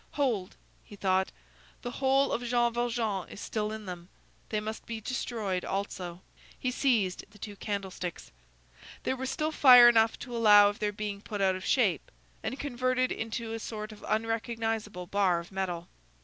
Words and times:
"Hold!" 0.13 0.55
he 0.83 0.95
thought; 0.95 1.31
"the 1.83 1.91
whole 2.01 2.31
of 2.31 2.43
Jean 2.43 2.73
Valjean 2.73 3.29
is 3.29 3.39
still 3.39 3.71
in 3.71 3.85
them. 3.85 4.09
They 4.49 4.59
must 4.59 4.87
be 4.87 4.99
destroyed 4.99 5.63
also." 5.63 6.23
He 6.57 6.71
seized 6.71 7.23
the 7.29 7.37
two 7.37 7.55
candlesticks. 7.55 8.31
There 9.03 9.15
was 9.15 9.29
still 9.29 9.51
fire 9.51 9.87
enough 9.87 10.17
to 10.21 10.35
allow 10.35 10.69
of 10.69 10.79
their 10.79 10.91
being 10.91 11.21
put 11.21 11.39
out 11.39 11.55
of 11.55 11.63
shape, 11.63 12.09
and 12.41 12.57
converted 12.59 13.11
into 13.11 13.53
a 13.53 13.59
sort 13.59 13.91
of 13.91 14.03
unrecognizable 14.07 15.05
bar 15.05 15.39
of 15.39 15.51
metal. 15.51 15.87